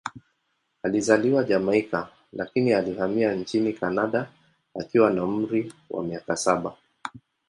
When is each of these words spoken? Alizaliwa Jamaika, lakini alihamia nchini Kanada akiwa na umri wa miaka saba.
Alizaliwa 0.83 1.43
Jamaika, 1.43 2.09
lakini 2.33 2.73
alihamia 2.73 3.35
nchini 3.35 3.73
Kanada 3.73 4.29
akiwa 4.79 5.09
na 5.11 5.23
umri 5.23 5.73
wa 5.89 6.03
miaka 6.03 6.35
saba. 6.37 6.77